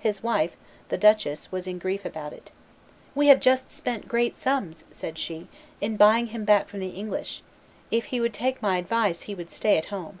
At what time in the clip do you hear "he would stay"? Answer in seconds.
9.22-9.78